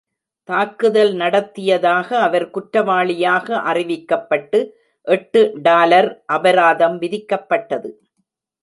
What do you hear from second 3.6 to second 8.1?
அறிவிக்கப்பட்டு, எட்டு டாலர் அபராதம் விதிக்கப்பட்டது.